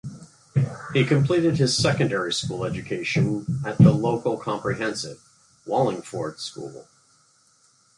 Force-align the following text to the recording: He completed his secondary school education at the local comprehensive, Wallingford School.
He 0.95 1.05
completed 1.05 1.57
his 1.59 1.77
secondary 1.77 2.33
school 2.33 2.65
education 2.65 3.61
at 3.63 3.77
the 3.77 3.91
local 3.91 4.35
comprehensive, 4.35 5.21
Wallingford 5.67 6.39
School. 6.39 6.87